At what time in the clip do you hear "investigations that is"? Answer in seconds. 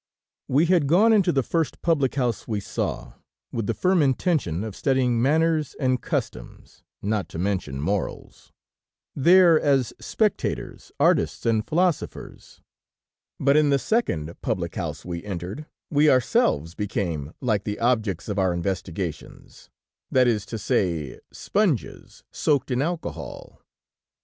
18.55-20.47